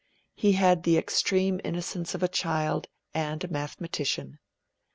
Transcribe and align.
He 0.35 0.53
had 0.53 0.81
the 0.81 0.97
extreme 0.97 1.61
innocence 1.63 2.15
of 2.15 2.23
a 2.23 2.27
child 2.27 2.87
and 3.13 3.43
a 3.43 3.47
mathematician. 3.47 4.39